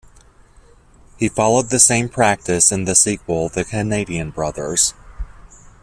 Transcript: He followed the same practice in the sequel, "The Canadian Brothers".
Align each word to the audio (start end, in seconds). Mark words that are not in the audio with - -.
He 1.19 1.29
followed 1.29 1.69
the 1.69 1.77
same 1.77 2.09
practice 2.09 2.71
in 2.71 2.85
the 2.85 2.95
sequel, 2.95 3.49
"The 3.49 3.63
Canadian 3.63 4.31
Brothers". 4.31 4.95